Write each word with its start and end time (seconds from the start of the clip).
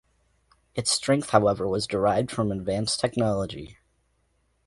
Its 0.73 0.89
strength 0.89 1.29
however 1.29 1.67
was 1.67 1.85
derived 1.85 2.31
from 2.31 2.51
advanced 2.51 2.99
technology. 2.99 3.77